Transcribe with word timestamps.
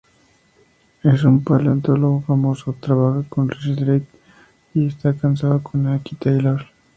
Es 1.03 1.23
un 1.25 1.43
paleontólogo 1.43 2.21
famoso, 2.23 2.73
trabaja 2.79 3.23
con 3.29 3.47
Reese 3.47 3.75
Drake 3.75 4.07
y 4.73 4.87
está 4.87 5.13
casado 5.13 5.61
con 5.61 5.85
Aki 5.85 6.15
Taylor. 6.15 6.65